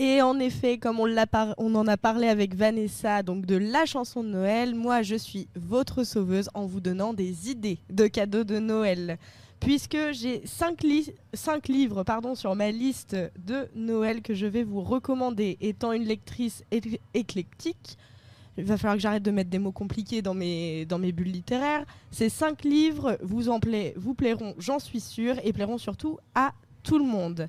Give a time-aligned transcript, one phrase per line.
[0.00, 4.28] Et en effet, comme on, en a parlé avec Vanessa, donc de la chanson de
[4.28, 9.18] Noël, moi je suis votre sauveuse en vous donnant des idées de cadeaux de Noël.
[9.58, 10.84] Puisque j'ai 5
[11.66, 16.62] livres pardon, sur ma liste de Noël que je vais vous recommander, étant une lectrice
[17.12, 17.98] éclectique,
[18.56, 21.84] il va falloir que j'arrête de mettre des mots compliqués dans mes, bulles littéraires.
[22.12, 23.58] Ces 5 livres vous, en
[23.96, 26.52] vous plairont, j'en suis sûre, et plairont surtout à
[26.84, 27.48] tout le monde.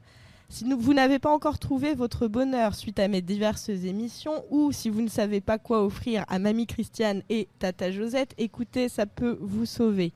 [0.52, 4.90] Si vous n'avez pas encore trouvé votre bonheur suite à mes diverses émissions, ou si
[4.90, 9.38] vous ne savez pas quoi offrir à Mamie Christiane et Tata Josette, écoutez, ça peut
[9.42, 10.12] vous sauver.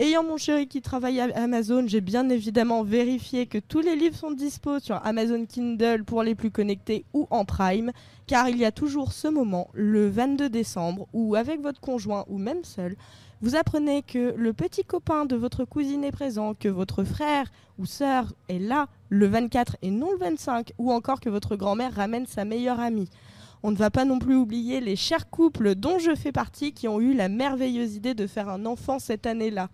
[0.00, 4.14] Ayant mon chéri qui travaille à Amazon, j'ai bien évidemment vérifié que tous les livres
[4.14, 7.90] sont dispo sur Amazon Kindle pour les plus connectés ou en Prime,
[8.28, 12.38] car il y a toujours ce moment, le 22 décembre, où avec votre conjoint ou
[12.38, 12.94] même seul,
[13.40, 17.84] vous apprenez que le petit copain de votre cousine est présent, que votre frère ou
[17.84, 22.26] sœur est là le 24 et non le 25, ou encore que votre grand-mère ramène
[22.26, 23.10] sa meilleure amie.
[23.62, 26.86] On ne va pas non plus oublier les chers couples dont je fais partie qui
[26.86, 29.68] ont eu la merveilleuse idée de faire un enfant cette année-là.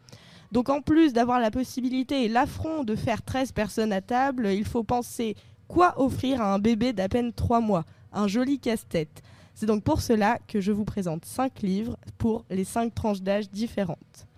[0.55, 4.65] Donc en plus d'avoir la possibilité et l'affront de faire 13 personnes à table, il
[4.65, 5.35] faut penser
[5.67, 7.83] quoi offrir à un bébé d'à peine 3 mois.
[8.13, 9.21] Un joli casse-tête.
[9.57, 13.51] C'est donc pour cela que je vous présente 5 livres pour les 5 tranches d'âge
[13.51, 14.29] différentes.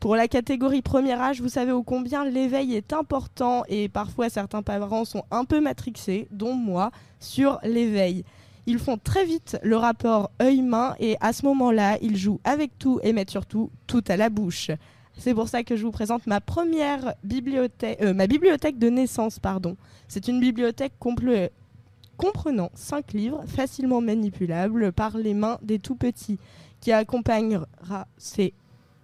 [0.00, 4.62] Pour la catégorie premier âge, vous savez ô combien l'éveil est important et parfois certains
[4.62, 8.24] parents sont un peu matrixés, dont moi, sur l'éveil.
[8.66, 12.98] Ils font très vite le rapport œil-main et à ce moment-là, ils jouent avec tout
[13.04, 14.72] et mettent surtout tout à la bouche.
[15.18, 19.38] C'est pour ça que je vous présente ma première bibliothèque, euh, ma bibliothèque de naissance,
[19.38, 19.76] pardon.
[20.08, 26.38] C'est une bibliothèque comprenant 5 livres facilement manipulables par les mains des tout petits,
[26.80, 28.06] qui accompagnera,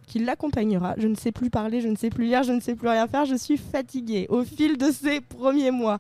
[0.06, 0.94] qui l'accompagnera.
[0.98, 3.06] Je ne sais plus parler, je ne sais plus lire, je ne sais plus rien
[3.06, 5.98] faire, je suis fatiguée au fil de ces premiers mois.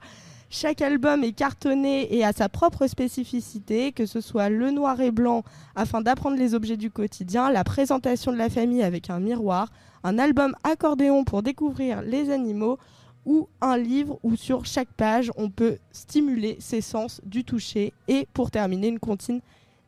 [0.52, 5.12] Chaque album est cartonné et a sa propre spécificité, que ce soit le noir et
[5.12, 5.44] blanc
[5.76, 9.68] afin d'apprendre les objets du quotidien, la présentation de la famille avec un miroir,
[10.02, 12.78] un album accordéon pour découvrir les animaux
[13.26, 18.26] ou un livre où sur chaque page on peut stimuler ses sens du toucher et
[18.34, 19.42] pour terminer une comptine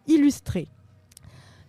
[0.06, 0.68] illustrée.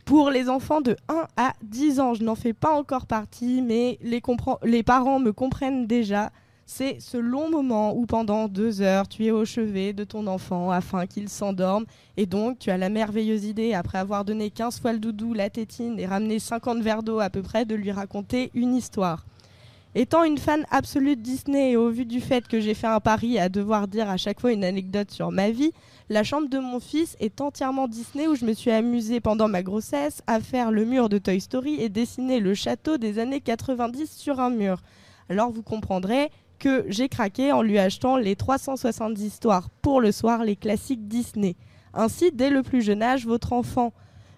[0.05, 3.97] Pour les enfants de 1 à 10 ans, je n'en fais pas encore partie, mais
[4.03, 4.21] les,
[4.63, 6.29] les parents me comprennent déjà.
[6.65, 10.71] C'est ce long moment où pendant deux heures, tu es au chevet de ton enfant
[10.71, 11.85] afin qu'il s'endorme.
[12.15, 15.49] Et donc, tu as la merveilleuse idée, après avoir donné 15 fois le doudou, la
[15.49, 19.25] tétine et ramené 50 verres d'eau à peu près, de lui raconter une histoire.
[19.95, 22.99] Étant une fan absolue de Disney et au vu du fait que j'ai fait un
[22.99, 25.71] pari à devoir dire à chaque fois une anecdote sur ma vie,
[26.09, 29.61] la chambre de mon fils est entièrement Disney où je me suis amusée pendant ma
[29.61, 34.09] grossesse à faire le mur de Toy Story et dessiner le château des années 90
[34.09, 34.81] sur un mur.
[35.29, 36.31] Alors vous comprendrez
[36.63, 41.57] que j'ai craqué en lui achetant les 370 histoires pour le soir, les classiques Disney.
[41.93, 43.91] Ainsi, dès le plus jeune âge, votre enfant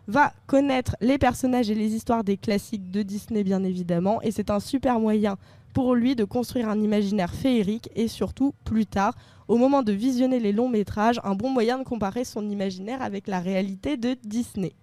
[0.08, 4.50] va connaître les personnages et les histoires des classiques de Disney bien évidemment et c'est
[4.50, 5.38] un super moyen
[5.76, 9.14] pour lui de construire un imaginaire féerique et surtout plus tard
[9.48, 13.28] au moment de visionner les longs métrages un bon moyen de comparer son imaginaire avec
[13.28, 14.74] la réalité de Disney.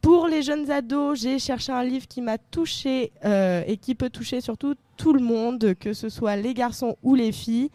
[0.00, 4.10] Pour les jeunes ados, j'ai cherché un livre qui m'a touché euh, et qui peut
[4.10, 7.70] toucher surtout tout le monde, que ce soit les garçons ou les filles,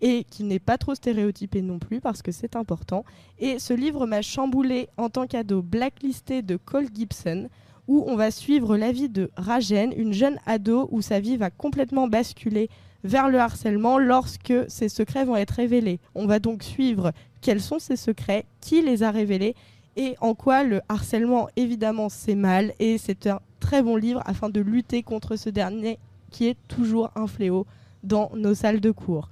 [0.00, 3.04] et qui n'est pas trop stéréotypé non plus parce que c'est important.
[3.38, 7.48] Et ce livre m'a chamboulé en tant qu'ado blacklisté de Cole Gibson,
[7.86, 11.50] où on va suivre la vie de Rajen, une jeune ado où sa vie va
[11.50, 12.68] complètement basculer
[13.04, 16.00] vers le harcèlement lorsque ses secrets vont être révélés.
[16.14, 19.54] On va donc suivre quels sont ces secrets, qui les a révélés
[19.98, 24.48] et en quoi le harcèlement évidemment c'est mal et c'est un très bon livre afin
[24.48, 25.98] de lutter contre ce dernier
[26.30, 27.66] qui est toujours un fléau
[28.04, 29.28] dans nos salles de cours.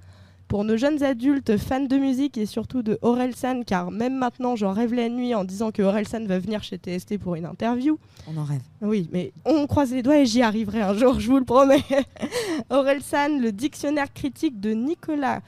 [0.48, 4.72] Pour nos jeunes adultes fans de musique et surtout de Orelsan, car même maintenant j'en
[4.72, 7.98] rêve la nuit en disant que Orelsan va venir chez TST pour une interview.
[8.28, 8.62] On en rêve.
[8.80, 11.82] Oui, mais on croise les doigts et j'y arriverai un jour, je vous le promets.
[12.70, 15.40] Orelsan, le dictionnaire critique de Nicolas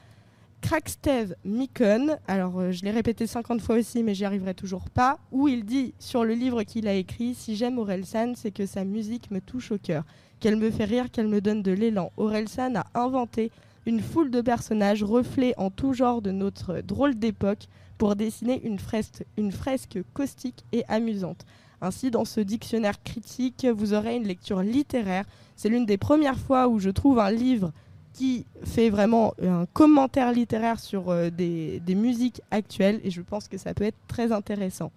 [0.61, 5.17] Krakstev Mikon, alors euh, je l'ai répété 50 fois aussi, mais j'y arriverai toujours pas,
[5.31, 8.83] où il dit sur le livre qu'il a écrit Si j'aime Orelsan, c'est que sa
[8.83, 10.03] musique me touche au cœur,
[10.39, 12.11] qu'elle me fait rire, qu'elle me donne de l'élan.
[12.17, 13.51] Orelsan a inventé
[13.85, 17.67] une foule de personnages reflets en tout genre de notre drôle d'époque
[17.97, 21.45] pour dessiner une fresque, une fresque caustique et amusante.
[21.81, 25.25] Ainsi, dans ce dictionnaire critique, vous aurez une lecture littéraire.
[25.55, 27.71] C'est l'une des premières fois où je trouve un livre
[28.19, 33.57] qui fait vraiment un commentaire littéraire sur euh, des, musiques actuelles et je pense que
[33.57, 34.91] ça peut être très intéressant.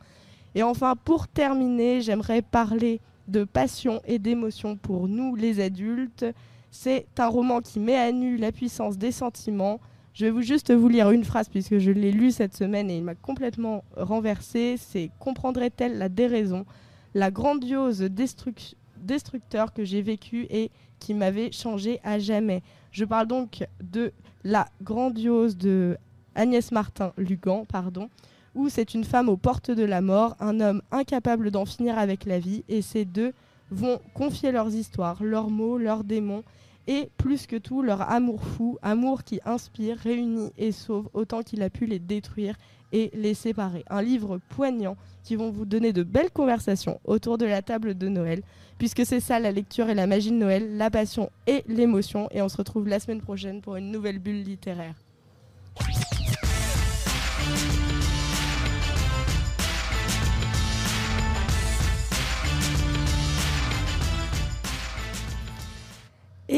[0.57, 6.27] Et enfin, pour terminer, j'aimerais parler de passion et d'émotion pour nous les adultes.
[6.73, 9.79] C'est un roman qui met à nu la puissance des sentiments.
[10.15, 12.97] Je vais vous juste vous lire une phrase puisque je l'ai lu cette semaine et
[12.97, 14.75] il m'a complètement renversé.
[14.79, 16.67] C'est comprendrait-elle la déraison,
[17.15, 22.65] la grandiose destructeur que j'ai vécu et qui m'avait changé à jamais?
[22.93, 24.12] Je parle donc de
[24.44, 25.97] la grandiose de
[26.35, 28.11] Agnès Martin Lugan, pardon,
[28.55, 32.27] où c'est une femme aux portes de la mort, un homme incapable d'en finir avec
[32.27, 33.33] la vie, et ces deux
[33.71, 36.44] vont confier leurs histoires, leurs mots, leurs démons,
[36.87, 41.62] et plus que tout leur amour fou, amour qui inspire, réunit et sauve autant qu'il
[41.62, 42.56] a pu les détruire
[42.93, 43.84] et les séparer.
[43.88, 48.08] Un livre poignant qui vont vous donner de belles conversations autour de la table de
[48.08, 48.43] Noël,
[48.79, 52.29] puisque c'est ça la lecture et la magie de Noël, la passion et l'émotion.
[52.32, 55.02] Et on se retrouve la semaine prochaine pour une nouvelle bulle littéraire.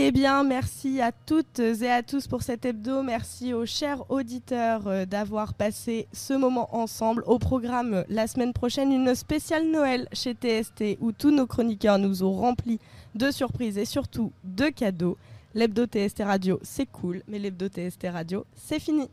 [0.07, 3.03] Eh bien, merci à toutes et à tous pour cet hebdo.
[3.03, 7.25] Merci aux chers auditeurs euh, d'avoir passé ce moment ensemble.
[7.27, 12.23] Au programme la semaine prochaine, une spéciale Noël chez TST où tous nos chroniqueurs nous
[12.23, 12.81] ont rempli
[13.15, 15.17] de surprises et surtout de cadeaux.
[15.55, 19.09] L'hebdo TST Radio, c'est cool, mais l'hebdo TST Radio, c'est fini.